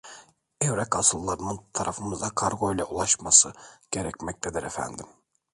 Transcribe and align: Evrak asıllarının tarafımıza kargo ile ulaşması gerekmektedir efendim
Evrak 0.61 0.95
asıllarının 0.95 1.59
tarafımıza 1.73 2.29
kargo 2.29 2.73
ile 2.73 2.83
ulaşması 2.83 3.53
gerekmektedir 3.91 4.63
efendim 4.63 5.05